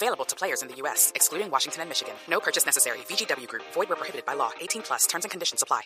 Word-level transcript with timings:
Available 0.00 0.24
to 0.26 0.36
players 0.36 0.62
in 0.62 0.68
the 0.68 0.76
U.S., 0.82 1.10
excluding 1.16 1.50
Washington 1.50 1.82
and 1.82 1.88
Michigan. 1.88 2.14
No 2.28 2.38
purchase 2.38 2.64
necessary. 2.64 2.98
VGW 3.08 3.48
Group. 3.48 3.64
Void 3.74 3.88
where 3.88 3.96
prohibited 3.96 4.24
by 4.24 4.34
law. 4.34 4.50
18 4.60 4.82
plus. 4.82 5.08
Terms 5.08 5.24
and 5.24 5.30
conditions 5.32 5.60
apply. 5.60 5.82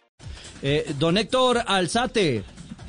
Eh, 0.63 0.93
don 0.99 1.17
Héctor 1.17 1.65
Alzate, 1.67 2.45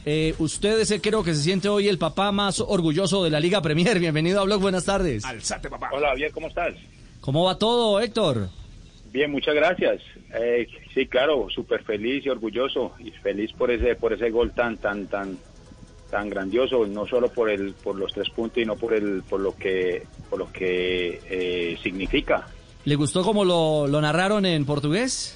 eh, 0.05 0.35
usted 0.37 0.81
es, 0.81 0.93
creo 1.01 1.23
que 1.23 1.33
se 1.33 1.41
siente 1.41 1.69
hoy 1.69 1.87
el 1.87 1.97
papá 1.97 2.33
más 2.33 2.59
orgulloso 2.59 3.23
de 3.23 3.29
la 3.29 3.39
Liga 3.39 3.61
Premier. 3.61 3.99
Bienvenido 3.99 4.41
a 4.41 4.43
Blog, 4.43 4.59
buenas 4.59 4.83
tardes. 4.83 5.23
Alzate, 5.23 5.69
papá. 5.69 5.91
Hola, 5.93 6.09
Javier, 6.09 6.31
¿cómo 6.33 6.47
estás? 6.47 6.75
¿Cómo 7.21 7.45
va 7.45 7.57
todo, 7.57 8.01
Héctor? 8.01 8.49
Bien, 9.13 9.31
muchas 9.31 9.55
gracias. 9.55 10.01
Eh, 10.33 10.67
sí, 10.93 11.07
claro, 11.07 11.47
súper 11.49 11.83
feliz 11.85 12.25
y 12.25 12.29
orgulloso 12.29 12.95
y 12.99 13.11
feliz 13.11 13.53
por 13.53 13.71
ese 13.71 13.95
por 13.95 14.11
ese 14.11 14.29
gol 14.29 14.51
tan 14.51 14.77
tan 14.77 15.07
tan 15.07 15.37
tan 16.13 16.29
grandioso, 16.29 16.85
no 16.85 17.07
solo 17.07 17.27
por 17.29 17.49
el 17.49 17.73
por 17.73 17.95
los 17.95 18.13
tres 18.13 18.29
puntos, 18.29 18.61
sino 18.61 18.75
por 18.75 18.93
el 18.93 19.23
por 19.23 19.39
lo 19.39 19.55
que 19.55 20.05
por 20.29 20.37
lo 20.37 20.51
que 20.51 21.19
eh, 21.27 21.75
significa. 21.81 22.47
¿Le 22.85 22.95
gustó 22.95 23.23
cómo 23.23 23.43
lo, 23.43 23.87
lo 23.87 23.99
narraron 23.99 24.45
en 24.45 24.63
portugués? 24.63 25.35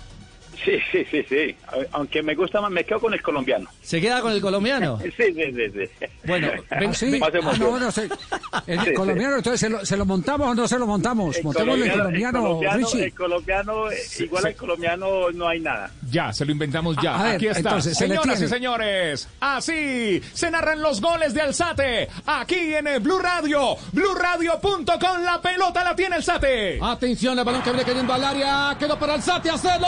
Sí, 0.64 0.78
sí, 0.92 1.06
sí, 1.10 1.24
sí. 1.30 1.56
Aunque 1.92 2.22
me 2.24 2.34
gusta 2.36 2.60
más, 2.62 2.72
me 2.72 2.84
quedo 2.84 3.00
con 3.00 3.14
el 3.14 3.22
colombiano. 3.22 3.70
¿Se 3.82 4.02
queda 4.02 4.22
con 4.22 4.32
el 4.32 4.42
colombiano? 4.42 5.00
Sí, 5.18 5.34
sí, 5.34 5.34
sí. 5.54 5.72
sí. 5.74 6.06
Bueno, 6.26 6.50
ven- 6.80 6.90
Ah, 6.90 6.94
sí. 6.94 7.20
Ah, 7.24 7.30
no, 7.60 7.70
bueno, 7.72 7.92
se- 7.92 8.10
el 8.68 8.80
Sí, 8.82 8.94
colombiano, 8.94 9.38
entonces, 9.38 9.60
¿se 9.60 9.70
lo, 9.70 9.86
se 9.86 9.96
lo 9.98 10.06
montamos 10.06 10.48
o 10.50 10.56
no 10.56 10.68
se 10.68 10.78
lo 10.80 10.86
montamos? 10.88 11.38
El 11.38 11.44
Montémosle 11.44 11.86
el 11.86 11.92
el 11.92 11.98
colombiano, 11.98 12.42
colombiano, 12.42 12.78
Richie. 12.78 13.04
el 13.06 13.14
colombiano, 13.14 13.92
eh, 13.92 13.98
igual 14.20 14.46
al 14.46 14.56
colombiano 14.56 15.32
no 15.32 15.48
hay 15.48 15.60
nada. 15.60 15.92
Ya, 16.10 16.34
se 16.34 16.46
lo 16.46 16.52
inventamos 16.52 16.96
ya. 17.02 17.20
A 17.20 17.24
ver, 17.24 17.36
Aquí 17.36 17.48
está. 17.48 17.60
entonces, 17.60 17.98
se 17.98 18.08
le 18.08 18.16
Señoras 18.18 18.42
y 18.42 18.48
señores, 18.48 19.30
así 19.40 20.22
se 20.34 20.52
narran 20.52 20.82
los 20.82 21.00
goles 21.02 21.34
de 21.34 21.42
Alzate. 21.42 22.08
Aquí 22.26 22.74
en 22.74 22.88
el 22.88 23.00
Blue 23.00 23.20
Radio. 23.20 23.76
BlueRadio.com. 23.94 25.22
La 25.24 25.42
pelota 25.42 25.84
la 25.84 25.96
tiene 25.96 26.16
Alzate. 26.16 26.80
Atención, 26.82 27.38
el 27.38 27.46
balón 27.46 27.62
que 27.62 27.70
viene 27.72 27.86
cayendo 27.86 28.14
al 28.14 28.24
área. 28.24 28.76
Quedó 28.80 28.98
para 29.00 29.14
Alzate, 29.16 29.50
hacerlo. 29.50 29.88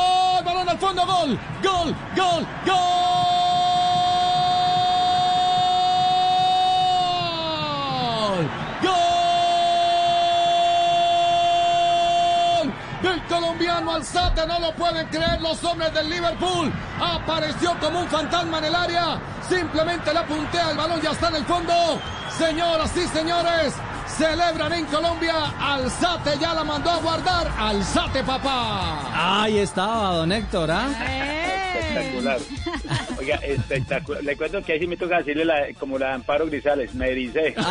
Balón 0.60 0.70
al 0.70 0.80
fondo, 0.80 1.06
gol. 1.06 1.40
Gol, 1.64 1.96
gol, 2.16 2.46
gol. 2.66 2.86
Gol. 8.82 8.94
Del 13.02 13.24
colombiano 13.24 13.94
Alzate, 13.94 14.46
no 14.46 14.60
lo 14.60 14.76
pueden 14.76 15.08
creer 15.08 15.42
los 15.42 15.64
hombres 15.64 15.94
del 15.94 16.10
Liverpool. 16.10 16.74
Apareció 17.00 17.80
como 17.80 18.02
un 18.02 18.08
fantasma 18.10 18.58
en 18.58 18.66
el 18.66 18.76
área. 18.76 19.18
Simplemente 19.48 20.14
la 20.14 20.26
puntea, 20.26 20.72
el 20.72 20.78
balón 20.78 21.00
ya 21.02 21.12
está 21.12 21.30
en 21.30 21.36
el 21.38 21.46
fondo. 21.46 21.74
Señoras 22.40 22.92
y 22.96 23.08
señores, 23.10 23.74
celebran 24.08 24.72
en 24.74 24.86
Colombia. 24.86 25.34
Alzate 25.60 26.32
ya 26.40 26.54
la 26.54 26.64
mandó 26.64 26.90
a 26.90 26.98
guardar. 26.98 27.52
Alzate, 27.58 28.24
papá. 28.24 29.42
Ahí 29.44 29.58
estaba, 29.60 30.14
don 30.16 30.32
Héctor, 30.32 30.72
¿ah? 30.72 30.88
Espectacular. 31.80 32.40
Oiga, 33.20 33.36
espectacular. 33.38 34.24
Le 34.24 34.38
cuento 34.38 34.64
que 34.64 34.74
ahí 34.74 34.80
sí 34.80 34.88
me 34.88 34.96
toca 34.98 35.18
decirle 35.18 35.44
la- 35.46 35.68
como 35.80 35.98
la 36.00 36.08
de 36.08 36.14
Amparo 36.14 36.46
Grisales, 36.48 36.94
me 36.96 37.10
ericé. 37.10 37.56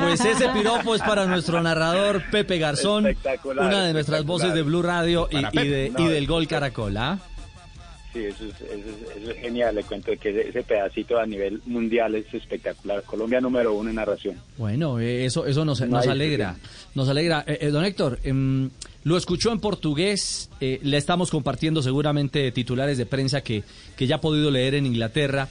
Pues 0.00 0.20
ese 0.24 0.48
piropo 0.48 0.94
es 0.94 1.02
para 1.02 1.26
nuestro 1.26 1.62
narrador 1.62 2.22
Pepe 2.30 2.58
Garzón, 2.58 3.06
Espectacular, 3.06 3.66
una 3.66 3.84
de 3.84 3.92
nuestras 3.92 4.24
voces 4.24 4.52
de 4.54 4.62
Blue 4.62 4.82
Radio 4.82 5.28
y, 5.30 5.42
de- 5.58 5.92
y 5.96 6.06
del 6.08 6.26
gol. 6.26 6.46
Caracol, 6.48 6.96
¿ah? 6.96 7.18
Sí, 8.12 8.24
eso 8.24 8.44
es, 8.44 8.54
eso 8.60 8.74
es- 8.74 9.22
eso 9.22 9.30
es 9.30 9.36
genial. 9.38 9.74
Le 9.74 9.82
cuento 9.84 10.12
que 10.20 10.30
ese, 10.30 10.48
ese 10.50 10.62
pedacito 10.62 11.18
a 11.18 11.24
nivel 11.26 11.62
mundial 11.66 12.14
es 12.14 12.32
espectacular. 12.34 13.02
Colombia 13.04 13.40
número 13.40 13.72
uno 13.74 13.88
en 13.90 13.96
narración. 13.96 14.36
Bueno, 14.58 15.00
eh, 15.00 15.24
eso, 15.24 15.46
eso 15.46 15.64
nos, 15.64 15.80
alegra. 15.80 16.56
Nos 16.94 17.08
alegra. 17.08 17.42
Eh, 17.46 17.58
eh, 17.62 17.68
don 17.70 17.84
Héctor, 17.84 18.18
em, 18.24 18.68
lo 19.04 19.16
escuchó 19.16 19.50
en 19.50 19.60
portugués, 19.60 20.50
le 20.60 20.96
estamos 20.96 21.30
compartiendo 21.30 21.82
seguramente 21.82 22.52
titulares 22.52 22.98
de 22.98 23.06
prensa 23.06 23.40
que, 23.40 23.64
que 23.96 24.06
ya 24.06 24.16
ha 24.16 24.20
podido 24.20 24.50
leer 24.50 24.74
en 24.74 24.84
Inglaterra, 24.86 25.48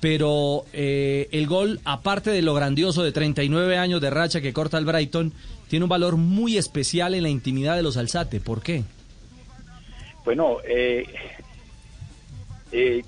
pero 0.00 0.64
eh, 0.72 1.28
el 1.32 1.46
gol, 1.46 1.80
aparte 1.84 2.30
de 2.30 2.40
lo 2.40 2.54
grandioso 2.54 3.02
de 3.02 3.12
39 3.12 3.76
años 3.76 4.00
de 4.00 4.08
racha 4.10 4.40
que 4.40 4.52
corta 4.54 4.78
el 4.78 4.86
Brighton, 4.86 5.32
tiene 5.68 5.84
un 5.84 5.88
valor 5.90 6.16
muy 6.16 6.56
especial 6.56 7.14
en 7.14 7.22
la 7.24 7.28
intimidad 7.28 7.76
de 7.76 7.82
los 7.82 7.96
Alzate. 7.98 8.40
¿Por 8.40 8.62
qué? 8.62 8.82
Bueno, 10.24 10.56
eh, 10.66 11.04
eh, 12.72 13.02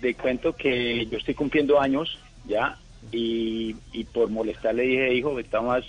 te 0.00 0.14
cuento 0.14 0.54
que 0.54 1.06
yo 1.06 1.18
estoy 1.18 1.34
cumpliendo 1.34 1.80
años 1.80 2.18
ya 2.46 2.76
y, 3.12 3.74
y 3.92 4.04
por 4.04 4.28
molestar 4.28 4.74
le 4.74 4.82
dije, 4.82 5.14
hijo, 5.14 5.38
estamos, 5.38 5.84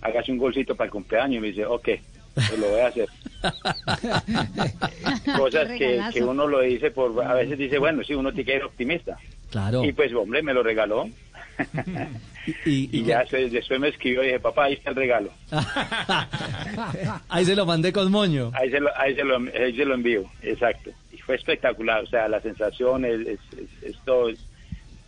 hágase 0.00 0.32
un 0.32 0.38
golcito 0.38 0.74
para 0.74 0.86
el 0.86 0.92
cumpleaños. 0.92 1.38
Y 1.38 1.40
me 1.40 1.48
dice, 1.48 1.64
ok, 1.64 1.88
pues 2.34 2.58
lo 2.58 2.68
voy 2.68 2.80
a 2.80 2.86
hacer. 2.88 3.08
Cosas 5.36 5.68
que, 5.78 6.00
que 6.12 6.22
uno 6.24 6.46
lo 6.46 6.60
dice 6.60 6.90
por, 6.90 7.22
a 7.24 7.34
veces 7.34 7.58
dice, 7.58 7.78
bueno, 7.78 8.02
sí, 8.04 8.14
uno 8.14 8.32
tiene 8.32 8.46
que 8.46 8.52
ser 8.52 8.64
optimista. 8.64 9.16
Claro. 9.50 9.84
Y 9.84 9.92
pues, 9.92 10.12
hombre, 10.14 10.42
me 10.42 10.52
lo 10.52 10.62
regaló. 10.62 11.08
Y, 12.64 12.88
Y 12.96 13.04
ya 13.04 13.20
después, 13.20 13.52
después 13.52 13.80
me 13.80 13.88
escribió 13.88 14.22
y 14.22 14.26
dije, 14.26 14.40
papá, 14.40 14.64
ahí 14.64 14.74
está 14.74 14.90
el 14.90 14.96
regalo. 14.96 15.30
Ahí 17.28 17.44
se 17.44 17.54
lo 17.54 17.66
mandé 17.66 17.92
con 17.92 18.10
moño. 18.10 18.50
Ahí 18.54 18.70
se 18.70 18.80
lo, 18.80 18.88
ahí 18.98 19.14
se 19.14 19.24
lo, 19.24 19.36
ahí 19.36 19.76
se 19.76 19.84
lo 19.84 19.94
envío, 19.94 20.24
exacto. 20.42 20.90
Fue 21.28 21.36
espectacular, 21.36 22.02
o 22.02 22.06
sea, 22.06 22.26
la 22.26 22.40
sensación 22.40 23.04
es, 23.04 23.20
es, 23.20 23.40
es- 23.52 23.82
es 23.82 23.96
todo. 24.06 24.30
es, 24.30 24.38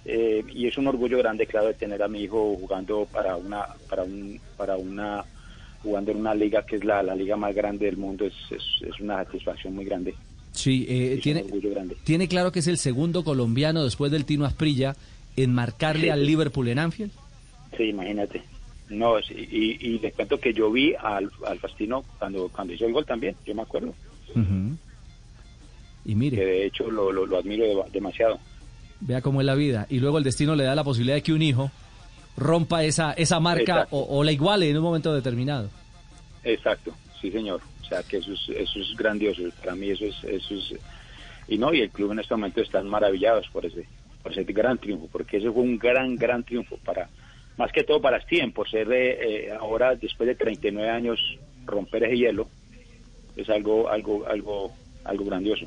eh, 0.05 0.45
y 0.53 0.67
es 0.67 0.77
un 0.77 0.87
orgullo 0.87 1.17
grande, 1.17 1.47
claro, 1.47 1.69
de 1.69 1.73
tener 1.75 2.03
a 2.03 2.09
mi 2.09 2.21
hijo 2.25 2.57
jugando 2.57 3.09
para 3.11 3.37
una, 3.37 3.65
para 3.89 4.03
un, 4.03 4.39
para 4.59 4.77
una, 4.77 5.25
jugando 5.83 6.11
en 6.11 6.19
una 6.19 6.35
liga 6.35 6.63
que 6.67 6.77
es 6.77 6.85
la, 6.85 7.03
la 7.03 7.15
liga 7.15 7.37
más 7.39 7.55
grande 7.55 7.87
del 7.87 7.97
mundo, 7.97 8.27
es, 8.27 8.35
es, 8.51 9.01
una 9.01 9.17
satisfacción 9.25 9.75
muy 9.75 9.87
grande. 9.87 10.15
Sí, 10.53 10.85
eh, 10.91 11.19
tiene, 11.23 11.43
tiene 12.05 12.29
claro 12.29 12.53
que 12.53 12.59
es 12.59 12.67
el 12.67 12.77
segundo 12.77 13.25
colombiano 13.25 13.83
después 13.83 14.13
del 14.13 14.27
Tino 14.27 14.45
Asprilla 14.45 14.95
en 15.39 15.55
marcarle 15.55 16.03
Sí. 16.03 16.11
al 16.11 16.27
Liverpool 16.27 16.69
en 16.69 16.81
Anfield. 16.81 17.13
Sí, 17.79 17.85
imagínate. 17.85 18.43
No, 18.91 19.23
sí, 19.23 19.33
y, 19.39 19.87
y 19.89 19.99
les 20.01 20.13
cuento 20.13 20.39
que 20.39 20.53
yo 20.53 20.71
vi 20.71 20.93
al, 21.01 21.31
al 21.47 21.59
Fastino 21.61 22.05
cuando, 22.19 22.51
cuando 22.51 22.75
hizo 22.75 22.85
el 22.85 22.93
gol 22.93 23.07
también, 23.07 23.37
yo 23.47 23.55
me 23.55 23.63
acuerdo, 23.63 23.95
Ujú. 24.37 24.77
Y 26.05 26.11
que 26.11 26.15
mire, 26.17 26.45
de 26.45 26.67
hecho 26.67 26.91
lo, 26.91 27.13
lo, 27.13 27.27
lo 27.27 27.39
admiro 27.39 27.65
de- 27.65 27.91
demasiado. 27.93 28.39
vea 29.01 29.21
cómo 29.21 29.41
es 29.41 29.47
la 29.47 29.55
vida. 29.55 29.87
Y 29.91 29.99
luego 30.01 30.19
el 30.19 30.25
destino 30.25 30.55
le 30.55 30.65
da 30.65 30.75
la 30.75 30.85
posibilidad 30.85 31.17
de 31.17 31.23
que 31.23 31.33
un 31.33 31.43
hijo 31.43 31.71
rompa 32.37 32.85
esa, 32.85 33.13
esa 33.13 33.39
marca 33.41 33.87
o 33.91 34.25
la 34.25 34.33
iguale 34.33 34.71
en 34.71 34.77
un 34.79 34.83
momento 34.83 35.13
determinado. 35.13 35.69
Exacto, 36.45 36.95
sí 37.21 37.31
señor. 37.31 37.61
O 37.83 37.85
sea 37.85 38.03
que 38.03 38.19
eso 38.19 38.33
es, 38.33 38.49
eso 38.57 38.79
es 38.81 38.97
grandioso. 38.97 39.43
Para 39.61 39.75
mí 39.75 39.91
eso 39.91 40.05
es, 40.07 40.15
eso 40.25 40.55
es 40.55 40.75
y 41.49 41.59
no 41.59 41.75
y 41.75 41.81
el 41.81 41.91
club 41.91 42.13
en 42.13 42.21
este 42.21 42.35
momento 42.35 42.61
están 42.61 42.87
maravillados 42.89 43.49
por 43.49 43.67
ese, 43.67 43.85
por 44.23 44.31
ese 44.31 44.45
gran 44.45 44.79
triunfo, 44.79 45.09
porque 45.11 45.39
ese 45.39 45.51
fue 45.51 45.63
un 45.63 45.77
gran, 45.79 46.15
gran 46.15 46.45
triunfo 46.45 46.77
para, 46.85 47.09
más 47.57 47.73
que 47.73 47.83
todo 47.83 48.01
para 48.01 48.21
Steven, 48.21 48.53
por 48.53 48.71
ser 48.71 48.91
eh, 48.93 49.47
eh, 49.47 49.53
ahora 49.59 49.97
después 49.97 50.29
de 50.29 50.37
39 50.37 50.89
años 50.89 51.19
romper 51.67 52.05
ese 52.05 52.17
hielo 52.19 52.49
es 53.37 53.49
algo, 53.51 53.89
algo, 53.89 54.25
algo, 54.29 54.73
algo 55.05 55.25
grandioso. 55.25 55.67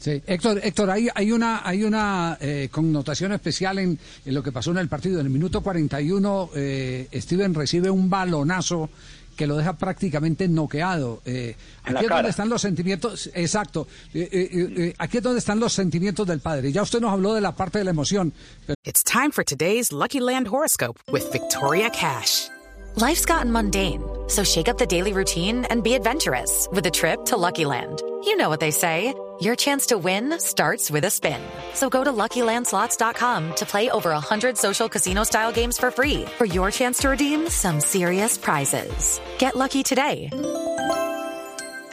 Sí, 0.00 0.22
Héctor, 0.26 0.60
Héctor, 0.62 0.90
hay, 0.90 1.08
hay 1.14 1.30
una, 1.30 1.60
hay 1.62 1.84
una 1.84 2.38
eh, 2.40 2.68
connotación 2.72 3.32
especial 3.32 3.78
en, 3.78 3.98
en 4.24 4.34
lo 4.34 4.42
que 4.42 4.50
pasó 4.50 4.70
en 4.70 4.78
el 4.78 4.88
partido. 4.88 5.20
En 5.20 5.26
el 5.26 5.32
minuto 5.32 5.60
41, 5.60 6.50
eh, 6.56 7.08
Steven 7.12 7.54
recibe 7.54 7.90
un 7.90 8.08
balonazo 8.08 8.88
que 9.36 9.46
lo 9.46 9.56
deja 9.56 9.74
prácticamente 9.74 10.48
noqueado. 10.48 11.22
Eh, 11.24 11.54
aquí 11.82 11.96
es 11.96 12.02
cara. 12.02 12.16
donde 12.16 12.30
están 12.30 12.48
los 12.48 12.60
sentimientos, 12.60 13.30
exacto. 13.34 13.88
Eh, 14.12 14.28
eh, 14.30 14.48
eh, 14.52 14.94
aquí 14.98 15.18
es 15.18 15.22
donde 15.22 15.38
están 15.38 15.58
los 15.60 15.72
sentimientos 15.72 16.26
del 16.26 16.40
padre. 16.40 16.72
Ya 16.72 16.82
usted 16.82 17.00
nos 17.00 17.12
habló 17.12 17.32
de 17.34 17.40
la 17.40 17.54
parte 17.56 17.78
de 17.78 17.84
la 17.84 17.90
emoción, 17.90 18.32
pero 18.66 18.74
It's 18.84 19.02
time 19.02 19.30
for 19.32 19.44
today's 19.44 19.92
Lucky 19.92 20.20
Land 20.20 20.48
horoscope 20.48 20.98
with 21.10 21.30
Victoria 21.32 21.90
Cash. 21.90 22.48
Life's 22.96 23.24
gotten 23.24 23.50
mundane, 23.52 24.02
so 24.28 24.42
shake 24.44 24.68
up 24.68 24.76
the 24.76 24.86
daily 24.86 25.12
routine 25.12 25.64
and 25.70 25.82
be 25.82 25.94
adventurous 25.94 26.68
with 26.72 26.84
a 26.86 26.90
trip 26.90 27.24
to 27.26 27.36
Lucky 27.36 27.64
Land. 27.64 28.02
You 28.24 28.36
know 28.36 28.48
what 28.48 28.60
they 28.60 28.70
say. 28.70 29.14
Your 29.40 29.56
chance 29.56 29.86
to 29.86 29.96
win 29.98 30.38
starts 30.38 30.90
with 30.90 31.04
a 31.04 31.10
spin. 31.10 31.40
So 31.72 31.88
go 31.88 32.04
to 32.04 32.12
LuckyLandSlots.com 32.12 33.54
to 33.56 33.64
play 33.66 33.88
over 33.90 34.10
100 34.10 34.58
social 34.58 34.86
casino-style 34.88 35.52
games 35.52 35.78
for 35.78 35.90
free 35.90 36.26
for 36.36 36.44
your 36.44 36.70
chance 36.70 36.98
to 37.00 37.08
redeem 37.08 37.48
some 37.48 37.80
serious 37.80 38.36
prizes. 38.36 39.18
Get 39.38 39.56
lucky 39.56 39.82
today 39.82 40.28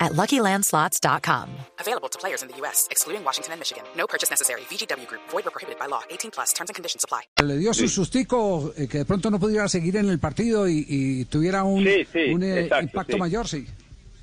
at 0.02 0.12
luckylandslots.com. 0.12 1.50
Available 1.80 2.10
to 2.10 2.20
players 2.20 2.42
in 2.44 2.50
the 2.50 2.56
U.S., 2.58 2.88
excluding 2.92 3.24
Washington 3.24 3.54
and 3.54 3.60
Michigan. 3.62 3.84
No 3.96 4.06
purchase 4.08 4.30
necessary. 4.30 4.62
VGW 4.70 5.08
Group, 5.08 5.22
void 5.30 5.46
were 5.46 5.52
prohibited 5.52 5.80
by 5.80 5.88
law. 5.88 6.02
18 6.10 6.32
plus 6.32 6.52
terms 6.54 6.70
and 6.70 6.76
conditions 6.76 7.04
apply. 7.06 7.22
Le 7.42 7.58
dio 7.58 7.74
su 7.74 7.88
sustico 7.88 8.74
eh, 8.78 8.88
que 8.88 9.00
de 9.00 9.06
pronto 9.06 9.30
no 9.32 9.40
pudiera 9.40 9.70
seguir 9.70 9.96
en 9.96 10.10
el 10.10 10.20
partido 10.20 10.68
y, 10.68 10.86
y 10.88 11.26
tuviera 11.26 11.64
un, 11.64 11.84
Sí, 11.86 12.06
sí, 12.12 12.34
un, 12.34 12.44
eh, 12.44 12.64
exacto, 12.64 12.84
impacto 12.84 13.14
sí. 13.14 13.20
mayor, 13.20 13.48
sí. 13.48 13.66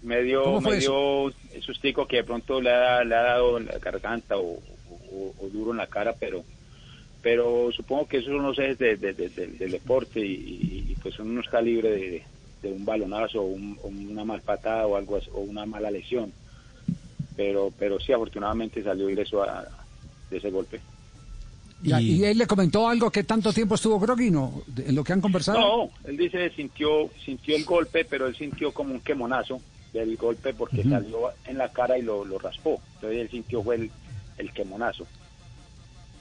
Me 0.05 0.23
dio, 0.23 0.43
¿Cómo 0.45 0.61
fue 0.61 0.73
me 0.75 0.79
dio 0.81 1.33
sustico 1.63 2.07
que 2.07 2.17
de 2.19 2.25
pronto 2.25 2.61
le 2.61 2.71
ha, 2.71 3.03
le 3.05 3.15
ha 3.15 3.23
dado 3.23 3.57
en 3.59 3.67
la 3.67 3.79
garganta 3.79 4.37
o, 4.37 4.59
o- 5.13 5.35
o 5.41 5.49
duro 5.49 5.71
en 5.73 5.79
la 5.79 5.87
cara, 5.87 6.15
pero 6.19 6.45
pero 7.23 7.71
supongo 7.73 8.07
que 8.07 8.19
eso 8.19 8.31
no 8.33 8.53
sé 8.55 8.75
de, 8.75 8.97
de- 8.99 9.15
de- 9.15 9.31
de- 9.31 9.47
del 9.47 9.71
deporte 9.71 10.21
y, 10.21 10.33
y- 10.35 10.87
y, 10.93 10.95
pues 11.03 11.19
uno 11.19 11.33
no 11.33 11.41
está 11.41 11.63
libre 11.63 11.91
de, 11.91 12.23
de 12.63 12.71
un 12.71 12.85
balonazo 12.85 13.41
o, 13.41 13.47
un- 13.47 13.79
o 13.83 13.89
una 13.89 14.25
mal 14.27 14.43
patada 14.43 14.87
o 14.87 14.95
algo 14.97 15.17
así, 15.17 15.31
o 15.33 15.41
una 15.41 15.65
mala 15.65 15.91
lesión. 15.91 16.31
Pero 17.37 17.73
pero 17.79 17.99
sí, 17.99 18.13
afortunadamente 18.13 18.83
salió 18.83 19.09
ileso 19.09 19.43
a- 19.43 19.67
de 20.31 20.37
ese 20.37 20.51
golpe. 20.51 20.81
Y- 21.83 21.95
Y, 21.95 22.25
él 22.25 22.37
le 22.39 22.47
comentó 22.47 22.89
algo 22.89 23.11
que 23.11 23.25
tanto 23.25 23.53
tiempo 23.55 23.75
estuvo 23.75 23.99
Grogui, 23.99 24.31
¿no? 24.31 24.63
De- 24.67 24.89
En 24.89 24.95
lo 24.95 25.03
que 25.03 25.13
han 25.15 25.21
conversado. 25.23 25.59
No, 25.59 25.91
él 26.05 26.17
dice 26.19 26.51
sintió 26.51 27.09
sintió 27.25 27.57
el 27.57 27.65
golpe, 27.65 28.05
pero 28.05 28.27
él 28.27 28.37
sintió 28.37 28.73
como 28.73 28.93
un 28.93 29.01
quemonazo 29.01 29.61
del 29.95 30.17
golpe 30.17 30.53
porque 30.53 30.83
salió 30.83 31.33
en 31.47 31.57
la 31.57 31.71
cara 31.73 31.97
y 31.97 32.03
lo, 32.03 32.25
lo 32.25 32.39
raspó. 32.39 32.83
Entonces 32.97 33.21
él 33.21 33.31
sintió 33.31 33.63
fue 33.63 33.77
el, 33.77 33.91
el 34.37 34.53
quemonazo. 34.53 35.07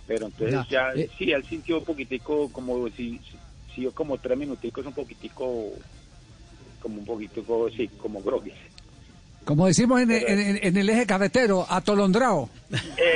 Pero 0.08 0.28
entonces 0.28 0.68
Ya, 0.70 0.94
ya, 0.94 1.02
eh. 1.02 1.10
sí, 1.18 1.32
él 1.32 1.44
sintió 1.46 1.80
un 1.80 1.84
poquitico, 1.86 2.50
como 2.52 2.88
si, 2.90 3.20
si 3.74 3.82
yo 3.82 3.92
como 3.92 4.18
tres 4.20 4.38
minuticos, 4.38 4.86
un 4.86 4.94
poquitico, 4.94 5.72
como 6.80 7.00
un 7.00 7.06
poquitico, 7.06 7.70
sí, 7.72 7.88
como 7.98 8.22
groggy. 8.22 8.54
Como 9.46 9.68
decimos 9.68 10.00
en, 10.02 10.10
en- 10.12 10.40
en- 10.40 10.60
en 10.62 10.78
el 10.78 10.90
eje 10.90 11.06
carretero, 11.06 11.66
atolondrado. 11.70 12.50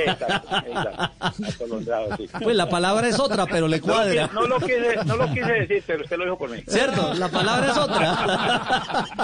Exacto, 0.06 0.56
exacto. 0.66 1.10
Atolondrado, 1.46 2.16
sí. 2.16 2.28
Pues 2.42 2.54
la 2.56 2.68
palabra 2.68 3.08
es 3.08 3.18
otra, 3.18 3.46
pero 3.46 3.66
le 3.66 3.80
cuadra. 3.80 4.28
no, 4.34 4.46
lo 4.46 4.58
quise, 4.60 4.96
no 5.06 5.16
lo 5.16 5.26
quise 5.32 5.52
decir, 5.52 5.82
pero 5.86 6.04
usted 6.04 6.16
lo 6.18 6.24
dijo 6.24 6.38
por 6.38 6.50
mí. 6.50 6.58
¿Cierto? 6.66 7.14
La 7.14 7.28
palabra 7.28 7.70
es 7.70 7.76
otra. 7.78 9.18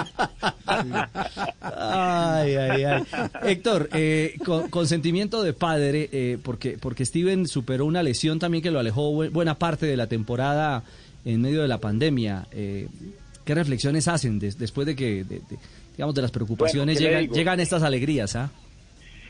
Ay, 1.61 2.55
ay, 2.55 2.83
ay. 2.83 3.03
Héctor, 3.43 3.89
eh, 3.93 4.35
con, 4.45 4.69
con 4.69 4.87
sentimiento 4.87 5.43
de 5.43 5.53
padre, 5.53 6.09
eh, 6.11 6.37
porque, 6.43 6.77
porque 6.79 7.05
Steven 7.05 7.47
superó 7.47 7.85
una 7.85 8.03
lesión 8.03 8.39
también 8.39 8.63
que 8.63 8.71
lo 8.71 8.79
alejó 8.79 9.11
bu- 9.11 9.31
buena 9.31 9.55
parte 9.55 9.85
de 9.85 9.97
la 9.97 10.07
temporada 10.07 10.83
en 11.23 11.41
medio 11.41 11.61
de 11.61 11.67
la 11.67 11.77
pandemia. 11.79 12.47
Eh, 12.51 12.87
¿Qué 13.43 13.53
reflexiones 13.55 14.07
hacen 14.07 14.39
des- 14.39 14.57
después 14.57 14.87
de 14.87 14.95
que, 14.95 15.23
de- 15.23 15.39
de- 15.39 15.57
digamos, 15.95 16.15
de 16.15 16.21
las 16.21 16.31
preocupaciones 16.31 16.95
Bueno, 16.95 16.99
¿qué 17.09 17.15
le 17.15 17.21
llegan, 17.21 17.35
llegan 17.35 17.59
estas 17.59 17.83
alegrías? 17.83 18.35
¿ah? 18.35 18.51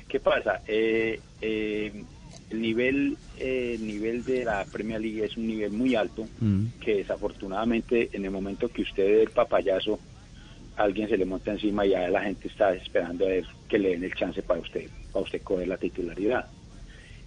¿Qué 0.07 0.19
pasa? 0.19 0.61
Eh, 0.67 1.19
eh, 1.41 2.05
el 2.49 2.61
nivel 2.61 3.17
eh, 3.37 3.73
el 3.79 3.85
nivel 3.87 4.23
de 4.23 4.45
la 4.45 4.65
Premier 4.65 5.01
League 5.01 5.25
es 5.25 5.35
un 5.37 5.47
nivel 5.47 5.71
muy 5.71 5.95
alto 5.95 6.27
Mm. 6.39 6.65
que 6.79 6.95
desafortunadamente 6.97 8.09
en 8.13 8.25
el 8.25 8.31
momento 8.31 8.69
que 8.69 8.83
usted 8.83 9.03
dé 9.03 9.21
el 9.23 9.29
papayazo 9.31 9.99
alguien 10.77 11.07
se 11.09 11.17
le 11.17 11.25
monta 11.25 11.51
encima 11.51 11.85
y 11.85 11.89
ya 11.91 12.07
la 12.09 12.21
gente 12.23 12.47
está 12.47 12.73
esperando 12.75 13.25
a 13.25 13.29
ver 13.29 13.45
que 13.67 13.79
le 13.79 13.89
den 13.89 14.03
el 14.03 14.13
chance 14.13 14.41
para 14.43 14.59
usted 14.59 14.89
para 15.11 15.23
usted 15.23 15.41
coger 15.41 15.67
la 15.67 15.77
titularidad 15.77 16.45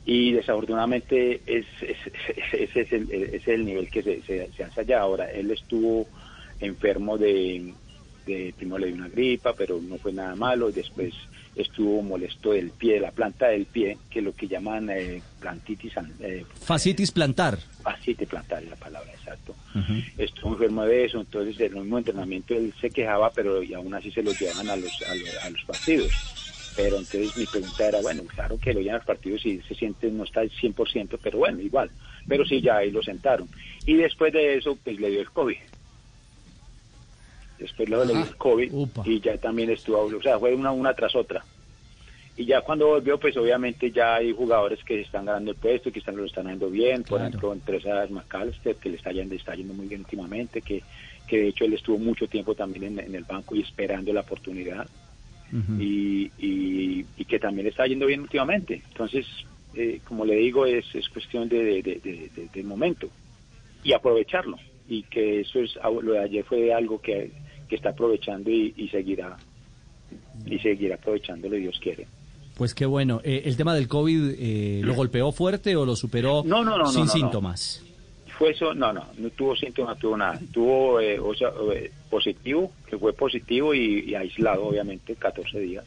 y 0.04 0.32
desafortunadamente 0.32 1.42
es, 1.46 1.66
es- 1.82 1.96
es- 2.36 2.70
ese, 2.70 2.80
es 2.82 2.92
el, 2.92 3.10
ese 3.12 3.36
es 3.36 3.48
el 3.48 3.64
nivel 3.64 3.90
que 3.90 4.02
se, 4.02 4.22
se, 4.22 4.52
se 4.52 4.64
hace 4.64 4.80
allá 4.82 5.00
ahora 5.00 5.30
él 5.30 5.50
estuvo 5.50 6.06
enfermo 6.60 7.18
de, 7.18 7.74
de 8.28 8.54
primero 8.56 8.78
le 8.78 8.86
dio 8.88 8.96
una 8.96 9.08
gripa 9.08 9.54
pero 9.54 9.80
no 9.80 9.96
fue 9.98 10.12
nada 10.12 10.36
malo 10.36 10.70
después 10.70 11.12
estuvo 11.56 12.02
molesto 12.02 12.52
del 12.52 12.70
pie 12.70 12.94
de 12.94 13.00
la 13.00 13.10
planta 13.10 13.48
del 13.48 13.66
pie 13.66 13.98
que 14.10 14.20
es 14.20 14.24
lo 14.24 14.32
que 14.32 14.46
llaman 14.46 14.90
eh, 14.90 15.20
plantitis 15.40 15.96
an- 15.96 16.12
eh, 16.20 16.44
Facitis 16.62 17.10
plantar. 17.10 17.58
fascitis 17.82 18.28
plantar 18.28 18.62
es 18.62 18.70
la 18.70 18.76
palabra 18.76 19.10
exacto. 19.12 19.54
Estuvo 20.16 20.52
enfermo 20.52 20.84
de 20.84 21.04
eso 21.06 21.20
entonces 21.20 21.58
en 21.60 21.76
el 21.76 21.82
mismo 21.82 21.98
entrenamiento 21.98 22.54
él 22.54 22.72
se 22.80 22.90
quejaba 22.90 23.30
pero 23.30 23.62
y 23.62 23.74
aún 23.74 23.92
así 23.94 24.10
se 24.12 24.22
lo 24.22 24.32
llevan 24.32 24.68
a 24.68 24.76
los 24.76 24.92
a 25.02 25.14
los, 25.14 25.44
a 25.44 25.50
los 25.50 25.64
partidos. 25.64 26.12
Pero 26.76 26.96
entonces 26.98 27.36
mi 27.36 27.44
pregunta 27.46 27.88
era 27.88 28.00
bueno 28.02 28.22
claro 28.24 28.56
que 28.58 28.72
lo 28.72 28.78
llevan 28.80 28.96
a 28.96 28.98
los 28.98 29.06
partidos 29.06 29.44
y 29.44 29.60
se 29.62 29.74
siente 29.74 30.10
no 30.12 30.22
está 30.24 30.40
al 30.40 30.50
100% 30.50 31.18
pero 31.22 31.38
bueno 31.38 31.60
igual. 31.60 31.90
Pero 32.28 32.44
sí 32.46 32.60
ya 32.60 32.76
ahí 32.76 32.90
lo 32.92 33.02
sentaron. 33.02 33.48
Y 33.84 33.94
después 33.94 34.32
de 34.32 34.58
eso 34.58 34.78
pues 34.84 35.00
le 35.00 35.10
dio 35.10 35.20
el 35.22 35.30
covid 35.30 35.56
después 37.58 37.88
luego 37.88 38.04
le 38.04 38.14
dio 38.14 38.22
el 38.24 38.36
covid 38.36 38.70
Upa. 38.72 39.02
y 39.04 39.20
ya 39.20 39.36
también 39.38 39.70
estuvo 39.70 40.00
o 40.02 40.22
sea 40.22 40.38
fue 40.38 40.54
una 40.54 40.70
una 40.72 40.94
tras 40.94 41.14
otra 41.16 41.44
y 42.36 42.44
ya 42.44 42.60
cuando 42.60 42.86
volvió, 42.86 43.18
pues 43.18 43.36
obviamente 43.36 43.90
ya 43.90 44.14
hay 44.14 44.30
jugadores 44.32 44.78
que 44.84 45.00
están 45.00 45.24
ganando 45.24 45.50
el 45.50 45.56
puesto, 45.56 45.90
que 45.90 45.98
están 45.98 46.14
lo 46.14 46.24
están 46.24 46.46
haciendo 46.46 46.70
bien. 46.70 47.02
Por 47.02 47.18
ejemplo, 47.20 47.52
entre 47.52 47.78
esas 47.78 48.08
McAllister, 48.12 48.76
que 48.76 48.90
le 48.90 48.96
está 48.96 49.10
yendo, 49.10 49.34
está 49.34 49.56
yendo 49.56 49.74
muy 49.74 49.88
bien 49.88 50.02
últimamente, 50.02 50.62
que, 50.62 50.84
que 51.26 51.36
de 51.36 51.48
hecho 51.48 51.64
él 51.64 51.74
estuvo 51.74 51.98
mucho 51.98 52.28
tiempo 52.28 52.54
también 52.54 52.84
en, 52.84 53.00
en 53.00 53.14
el 53.16 53.24
banco 53.24 53.56
y 53.56 53.62
esperando 53.62 54.12
la 54.12 54.20
oportunidad. 54.20 54.86
Y, 55.80 56.30
y, 56.38 57.06
y 57.16 57.24
que 57.24 57.40
también 57.40 57.64
le 57.64 57.70
está 57.70 57.88
yendo 57.88 58.06
bien 58.06 58.20
últimamente. 58.20 58.82
Entonces, 58.86 59.26
eh, 59.74 59.98
como 60.04 60.24
le 60.24 60.36
digo, 60.36 60.64
es, 60.64 60.84
es 60.94 61.08
cuestión 61.08 61.48
de, 61.48 61.64
de, 61.64 61.82
de- 61.82 62.48
del 62.54 62.64
momento 62.64 63.08
y 63.82 63.94
aprovecharlo. 63.94 64.58
Y 64.88 65.02
que 65.02 65.40
eso 65.40 65.58
es, 65.58 65.74
lo 66.02 66.12
de 66.12 66.20
ayer 66.20 66.44
fue 66.44 66.72
algo 66.72 67.00
que, 67.00 67.32
que 67.68 67.76
está 67.76 67.90
aprovechando 67.90 68.50
y, 68.50 68.74
y 68.76 68.88
seguirá 68.88 69.36
y 70.46 70.58
seguirá 70.58 70.94
aprovechándolo, 70.96 71.56
Dios 71.56 71.78
quiere. 71.82 72.06
Pues 72.56 72.74
qué 72.74 72.86
bueno. 72.86 73.20
Eh, 73.22 73.42
¿El 73.44 73.56
tema 73.56 73.74
del 73.74 73.86
COVID 73.88 74.34
eh, 74.38 74.80
lo 74.82 74.94
golpeó 74.94 75.30
fuerte 75.32 75.76
o 75.76 75.84
lo 75.84 75.94
superó 75.94 76.42
No, 76.44 76.64
no, 76.64 76.72
no, 76.72 76.84
no, 76.84 76.86
sin 76.88 77.00
no, 77.00 77.06
no. 77.06 77.12
síntomas? 77.12 77.84
Fue 78.38 78.50
eso, 78.50 78.72
no, 78.74 78.92
no, 78.92 79.04
no 79.18 79.30
tuvo 79.30 79.54
síntomas, 79.56 79.96
no 79.96 80.00
tuvo 80.00 80.16
nada. 80.16 80.40
Tuvo 80.52 81.00
eh, 81.00 81.18
o 81.18 81.34
sea, 81.34 81.50
eh, 81.74 81.90
positivo, 82.08 82.72
que 82.88 82.96
fue 82.98 83.12
positivo 83.12 83.74
y, 83.74 84.10
y 84.10 84.14
aislado, 84.14 84.66
obviamente, 84.66 85.14
14 85.16 85.58
días. 85.60 85.84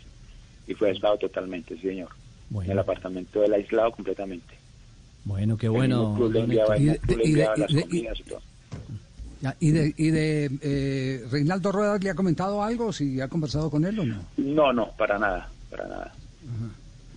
Y 0.67 0.73
fue 0.73 0.89
aislado 0.89 1.17
totalmente, 1.17 1.75
sí, 1.75 1.81
señor. 1.81 2.09
Bueno. 2.49 2.67
En 2.67 2.71
el 2.73 2.79
apartamento 2.79 3.41
del 3.41 3.53
aislado 3.53 3.91
completamente. 3.91 4.53
Bueno, 5.23 5.57
qué 5.57 5.67
El 5.67 5.71
bueno. 5.73 6.13
club 6.15 6.31
le 6.33 6.39
enviaba, 6.41 6.75
el 6.75 6.81
mismo 6.83 6.97
club 6.99 7.17
le 7.17 7.25
enviaba 7.25 7.55
las 7.57 7.73
comidas 7.73 8.19
y 8.19 8.23
todo. 8.23 8.41
Ya, 9.41 9.55
¿Y 9.59 9.71
de, 9.71 9.93
y 9.97 10.09
de 10.11 10.51
eh, 10.61 11.25
Reinaldo 11.31 11.71
Rueda 11.71 11.97
le 11.97 12.11
ha 12.11 12.15
comentado 12.15 12.61
algo? 12.63 12.93
¿Si 12.93 13.19
ha 13.19 13.27
conversado 13.27 13.69
con 13.71 13.83
él 13.85 13.99
o 13.99 14.05
no? 14.05 14.23
No, 14.37 14.71
no, 14.71 14.91
para 14.91 15.17
nada, 15.17 15.49
para 15.69 15.87
nada. 15.87 16.13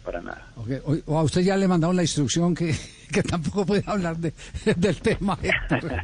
Para 0.05 0.21
nada. 0.23 0.47
O, 0.57 0.65
o 1.13 1.19
a 1.19 1.23
usted 1.23 1.43
ya 1.43 1.57
le 1.57 1.69
mandaron 1.69 1.97
la 1.97 2.03
instrucción 2.03 2.55
que, 2.55 2.75
que 3.13 3.23
tampoco 3.23 3.67
puede 3.67 3.83
hablar 3.87 4.17
de, 4.17 4.33
del 4.77 4.97
tema. 5.01 5.39
Héctor. 5.43 5.93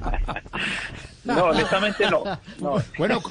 No, 1.23 1.45
honestamente 1.45 2.09
no. 2.11 2.25
no. 2.61 2.83
Bueno, 2.97 3.21
cu- 3.21 3.31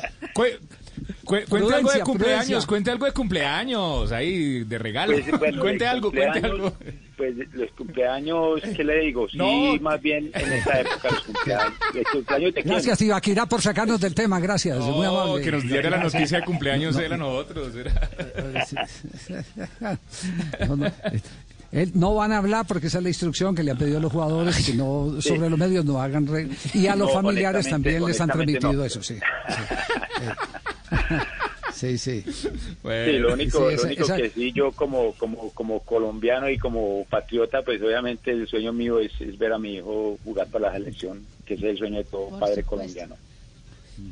cu- 1.25 1.43
cuente 1.49 1.73
algo 1.73 1.91
de 1.91 1.99
cumpleaños, 2.01 2.45
prudencia. 2.45 2.67
cuente 2.67 2.91
algo 2.91 3.05
de 3.07 3.11
cumpleaños, 3.13 4.11
ahí, 4.11 4.63
de 4.63 4.77
regalo. 4.77 5.13
Pues, 5.13 5.39
bueno, 5.39 5.59
cuente 5.61 5.83
de 5.85 5.89
algo, 5.89 6.11
cuente 6.11 6.39
algo. 6.39 6.73
Pues 7.19 7.35
los 7.51 7.69
cumpleaños, 7.71 8.61
¿qué 8.77 8.81
le 8.81 8.97
digo? 9.01 9.27
Sí, 9.27 9.37
No. 9.37 9.75
más 9.81 10.01
bien 10.01 10.31
en 10.33 10.53
esa 10.53 10.79
época 10.79 11.09
los 11.11 11.21
cumpleaños. 11.23 11.73
Los 11.93 12.03
cumpleaños 12.13 12.53
de 12.53 12.61
quién? 12.63 12.73
Gracias, 12.75 13.01
Ibaquirá, 13.01 13.45
por 13.45 13.61
sacarnos 13.61 13.99
del 13.99 14.15
tema. 14.15 14.39
Gracias, 14.39 14.77
muy 14.79 15.05
No, 15.05 15.19
amable. 15.19 15.43
que 15.43 15.51
nos 15.51 15.63
diera 15.63 15.89
la 15.89 15.97
noticia 16.01 16.39
de 16.39 16.45
cumpleaños 16.45 16.97
era 16.97 17.17
nosotros. 17.17 17.75
era- 17.75 18.09
No, 20.65 20.75
no, 20.77 20.85
él- 21.73 21.91
no 21.93 22.15
van 22.15 22.31
a 22.31 22.37
hablar 22.37 22.65
porque 22.65 22.87
esa 22.87 22.99
es 22.99 23.03
la 23.03 23.09
instrucción 23.09 23.53
que 23.53 23.63
le 23.63 23.71
han 23.71 23.77
pedido 23.77 23.97
a 23.97 24.01
los 24.01 24.11
jugadores 24.13 24.65
que 24.65 24.73
no 24.73 25.17
sobre 25.19 25.49
los 25.49 25.59
medios 25.59 25.83
no 25.83 26.01
hagan 26.01 26.25
re- 26.25 26.47
y 26.73 26.87
a 26.87 26.95
los 26.95 27.09
No, 27.09 27.13
familiares 27.15 27.69
también 27.69 28.05
les 28.05 28.19
han 28.21 28.29
transmitido 28.29 28.71
no. 28.73 28.83
eso 28.85 29.03
sí 29.03 29.15
sí 29.15 29.61
sí, 31.79 31.97
sí. 31.97 32.23
Bueno, 32.83 33.05
Sí, 33.11 33.17
lo 33.19 33.33
único, 33.33 33.69
Sí, 33.69 33.75
lo 33.77 33.83
único 33.83 34.03
esa- 34.03 34.15
que 34.17 34.29
sí, 34.31 34.51
yo 34.51 34.71
como, 34.71 35.13
como, 35.13 35.51
como 35.51 35.79
colombiano 35.81 36.49
y 36.49 36.57
como 36.57 37.05
patriota, 37.09 37.61
pues 37.61 37.81
obviamente 37.81 38.31
el 38.31 38.47
sueño 38.47 38.73
mío 38.73 38.99
es, 38.99 39.11
es 39.19 39.37
ver 39.37 39.53
a 39.53 39.59
mi 39.59 39.75
hijo 39.77 40.17
jugar 40.23 40.47
para 40.47 40.67
la 40.67 40.73
selección, 40.77 41.25
que 41.45 41.53
ese 41.55 41.65
es 41.67 41.71
el 41.73 41.77
sueño 41.77 41.97
de 41.97 42.03
todo 42.05 42.29
padre 42.39 42.63
colombiano. 42.63 43.15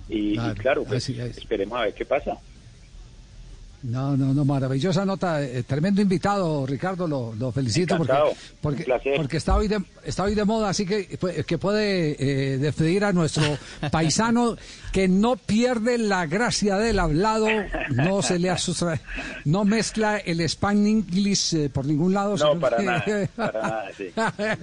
Y 0.09 0.33
y 0.33 0.53
claro, 0.55 0.83
pues, 0.83 1.03
esperemos 1.38 1.77
a 1.79 1.83
ver 1.83 1.93
qué 1.93 2.05
pasa. 2.05 2.38
No, 3.88 4.17
no, 4.17 4.34
no, 4.34 4.44
maravillosa 4.44 5.06
nota, 5.06 5.41
eh, 5.41 5.63
tremendo 5.63 6.01
invitado, 6.01 6.65
Ricardo, 6.65 7.08
lo, 7.08 7.34
lo 7.36 7.53
felicito 7.53 7.96
porque, 7.96 8.12
Encantado, 8.12 8.36
porque, 8.62 8.79
un 8.79 8.86
placer. 8.86 9.13
porque 9.15 9.38
está 9.38 9.56
hoy 9.56 9.70
de, 9.70 9.82
está 10.03 10.24
hoy 10.24 10.36
de 10.36 10.44
moda, 10.44 10.67
así 10.70 10.86
que, 10.86 11.08
que 11.08 11.58
puede 11.58 12.15
eh, 12.20 12.58
despedir 12.58 13.06
a 13.06 13.13
nuestro 13.13 13.44
paisano 13.91 14.58
que 14.91 15.08
no 15.08 15.38
pierde 15.38 15.98
la 15.98 16.25
gracia 16.25 16.77
del 16.77 17.00
hablado, 17.00 17.48
no 17.91 18.22
se 18.22 18.39
le 18.39 18.50
asusta, 18.50 19.00
no 19.46 19.63
mezcla 19.63 20.17
el 20.17 20.48
Spanish 20.50 20.88
English 20.89 21.53
eh, 21.56 21.70
por 21.70 21.86
ningún 21.86 22.13
lado. 22.13 22.36
No, 22.36 22.60
para 22.60 22.77
que- 22.77 22.84
nada, 22.84 23.06
para 23.36 23.62
nada, 23.62 23.86
sí. 23.98 24.10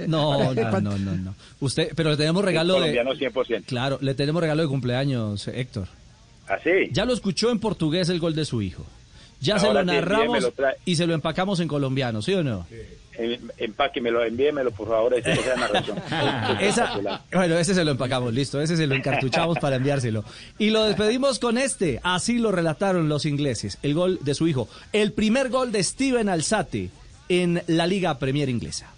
No, 0.07 0.52
no, 0.54 0.81
no, 0.81 0.99
no, 0.99 1.16
no. 1.16 1.35
Usted, 1.61 1.93
pero 1.97 2.11
le 2.11 2.16
tenemos 2.19 2.45
regalo 2.45 2.75
de... 2.75 2.95
colombiano 2.95 3.14
100%. 3.14 3.64
Claro, 3.64 3.99
le 4.02 4.14
tenemos 4.14 4.43
regalo 4.43 4.62
de 4.62 4.69
cumpleaños, 4.69 5.49
Héctor. 5.49 5.88
Así. 6.47 6.71
Ya 6.93 7.07
lo 7.07 7.14
escuchó 7.14 7.50
en 7.50 7.59
portugués 7.59 8.11
el 8.11 8.21
gol 8.21 8.35
de 8.35 8.45
su 8.45 8.61
hijo. 8.61 8.85
Ya 9.45 9.59
se 9.59 9.73
lo 9.73 9.81
sí, 9.81 9.87
narramos 9.87 10.53
y 10.85 10.97
se 10.97 11.07
lo 11.07 11.15
empacamos 11.15 11.61
en 11.61 11.69
colombiano, 11.69 12.23
¿sí 12.23 12.35
o 12.35 12.43
no? 12.43 12.67
Eh, 12.71 12.99
Empáquemelo, 13.59 14.25
envíemelo, 14.25 14.73
por 14.73 14.89
favor, 14.89 15.15
esa, 15.15 15.55
narración. 15.55 15.99
Esa, 16.61 17.23
bueno, 17.33 17.57
ese 17.57 17.75
se 17.75 17.85
lo 17.85 17.93
empacamos, 17.93 18.35
listo, 18.35 18.61
ese 18.61 18.77
se 18.77 18.89
lo 18.89 18.95
encartuchamos 18.97 19.59
para 19.61 19.77
enviárselo. 19.77 20.25
Y 20.59 20.71
lo 20.71 20.83
despedimos 20.83 21.39
con 21.39 21.57
este, 21.57 22.01
así 22.03 22.39
lo 22.39 22.51
relataron 22.51 23.09
los 23.09 23.25
ingleses, 23.25 23.79
el 23.83 23.95
gol 23.95 24.19
de 24.23 24.35
su 24.35 24.49
hijo, 24.49 24.69
el 24.93 25.13
primer 25.13 25.49
gol 25.49 25.71
de 25.71 25.85
Steven 25.85 26.29
Alzate 26.29 26.91
en 27.29 27.63
la 27.69 27.87
Liga 27.87 28.19
Premier 28.19 28.49
Inglesa. 28.49 28.94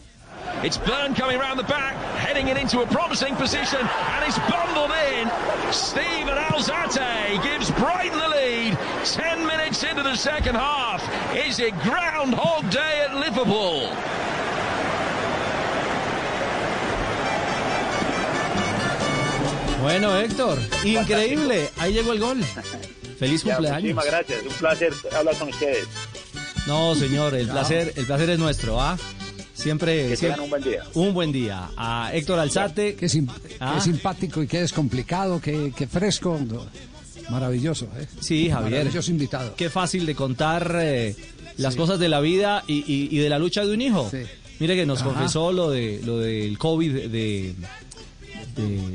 It's 0.62 0.78
Byrne 0.78 1.14
coming 1.14 1.38
round 1.38 1.58
the 1.58 1.64
back, 1.64 1.94
heading 2.16 2.48
it 2.48 2.56
into 2.56 2.80
a 2.80 2.86
promising 2.86 3.34
position, 3.36 3.80
and 3.80 4.24
it's 4.24 4.38
bundled 4.50 4.90
in. 5.12 5.30
Steven 5.72 6.36
Alzate 6.36 7.42
gives 7.42 7.70
Brighton 7.72 8.18
the 8.18 8.28
lead. 8.28 8.78
Ten 9.04 9.46
minutes 9.46 9.82
into 9.84 10.02
the 10.02 10.16
second 10.16 10.54
half. 10.54 11.02
Is 11.36 11.60
it 11.60 11.74
Groundhog 11.80 12.70
Day 12.70 13.06
at 13.06 13.14
Liverpool? 13.16 13.88
Bueno, 19.82 20.18
Héctor, 20.18 20.58
increíble, 20.84 21.70
ahí 21.78 21.92
llegó 21.92 22.12
el 22.12 22.18
gol. 22.18 22.42
Feliz 23.18 23.44
cumpleaños. 23.44 23.82
muchísimas 23.82 24.06
gracias, 24.06 24.42
un 24.42 24.52
placer 24.54 24.92
hablar 25.16 25.36
con 25.36 25.48
ustedes. 25.48 25.86
No, 26.66 26.94
señor, 26.96 27.34
el 27.34 27.46
placer, 27.46 27.92
el 27.94 28.04
placer 28.04 28.30
es 28.30 28.38
nuestro, 28.38 28.80
¿ah? 28.80 28.96
Siempre, 29.56 30.08
Que 30.08 30.16
siempre 30.16 30.36
tengan 30.36 30.40
un 30.44 30.50
buen 30.50 30.62
día. 30.62 30.82
un 30.94 31.14
buen 31.14 31.32
día. 31.32 31.70
A 31.76 32.10
Héctor 32.12 32.38
Alzate, 32.38 32.94
Qué, 32.94 33.08
sim- 33.08 33.26
Ah. 33.58 33.72
qué 33.76 33.80
simpático 33.80 34.42
y 34.42 34.46
qué 34.46 34.60
descomplicado, 34.60 35.40
qué, 35.40 35.72
qué 35.74 35.86
fresco. 35.86 36.38
Maravilloso, 37.30 37.86
¿eh? 37.98 38.06
Sí, 38.20 38.50
Javier. 38.50 38.72
Maravilloso 38.80 39.10
invitado. 39.10 39.54
Qué 39.56 39.68
fácil 39.70 40.06
de 40.06 40.14
contar 40.14 40.76
eh, 40.80 41.16
las 41.56 41.74
cosas 41.74 41.98
de 41.98 42.08
la 42.08 42.20
vida 42.20 42.62
y, 42.68 42.84
y- 42.86 43.08
y 43.10 43.18
de 43.18 43.28
la 43.28 43.38
lucha 43.38 43.64
de 43.64 43.72
un 43.74 43.80
hijo. 43.80 44.08
Sí. 44.10 44.18
Mire 44.60 44.76
que 44.76 44.86
nos 44.86 45.00
Ajá. 45.00 45.10
confesó 45.10 45.50
lo 45.52 45.70
de 45.70 46.00
lo 46.04 46.18
del 46.18 46.56
COVID 46.58 46.92
de, 47.08 47.08
de, 47.08 47.54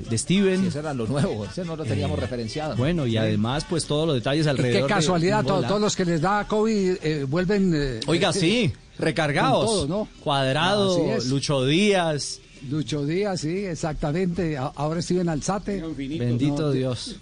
de 0.10 0.18
Steven. 0.18 0.66
Eso 0.68 0.80
era 0.80 0.94
lo 0.94 1.06
nuevo, 1.08 1.46
ese 1.46 1.66
no 1.66 1.76
lo 1.76 1.84
teníamos 1.84 2.18
referenciado. 2.20 2.76
Bueno, 2.78 3.06
y 3.06 3.18
además, 3.18 3.66
pues 3.70 3.86
todos 3.86 4.06
los 4.08 4.16
detalles 4.16 4.48
alrededor. 4.48 4.78
qué 4.78 4.84
de- 4.84 4.88
casualidad, 4.90 5.40
de 5.44 5.48
todos 5.68 5.82
los 5.82 5.96
que 5.96 6.06
les 6.06 6.22
da 6.22 6.48
COVID 6.48 6.96
eh, 7.04 7.26
vuelven... 7.28 7.74
eh, 7.76 8.00
Oiga, 8.08 8.30
eh, 8.30 8.34
sí, 8.34 8.74
recargados. 9.02 9.66
todo, 9.66 9.88
¿no? 9.88 10.08
Cuadrado. 10.24 10.98
Lucho 11.30 11.66
Díaz. 11.66 12.40
Lucho 12.70 13.06
Díaz, 13.06 13.42
sí, 13.42 13.66
exactamente. 13.66 14.56
Ahora 14.58 15.02
Steven 15.02 15.30
Alzate. 15.30 15.82
Bendito 15.82 16.62
No, 16.68 16.72
Dios. 16.72 17.16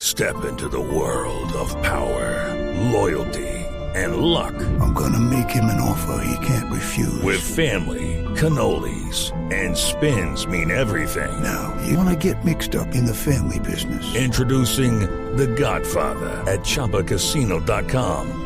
Step 0.00 0.36
into 0.48 0.68
the 0.68 0.78
world 0.78 1.52
of 1.54 1.74
power, 1.82 2.54
loyalty, 2.92 3.48
and 3.94 4.16
luck. 4.18 4.54
I'm 4.78 4.92
gonna 4.92 5.18
make 5.18 5.48
him 5.50 5.64
an 5.64 5.80
offer 5.80 6.22
he 6.22 6.46
can't 6.46 6.70
refuse. 6.70 7.22
With 7.22 7.40
family, 7.40 8.22
cannolis, 8.36 9.32
and 9.50 9.74
spins 9.74 10.46
mean 10.46 10.70
everything. 10.70 11.32
Now, 11.42 11.74
you 11.88 11.96
wanna 11.96 12.14
get 12.14 12.44
mixed 12.44 12.76
up 12.76 12.94
in 12.94 13.06
the 13.06 13.14
family 13.14 13.58
business. 13.60 14.04
Introducing 14.14 15.00
The 15.36 15.46
Godfather 15.46 16.44
at 16.46 16.60
ChumbaCasino.com. 16.60 18.45